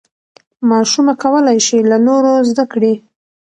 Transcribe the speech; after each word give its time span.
ماشومه 0.69 1.13
کولی 1.23 1.57
شي 1.65 1.77
له 1.89 1.97
نورو 2.07 2.33
زده 2.49 2.63
کړي. 2.73 2.93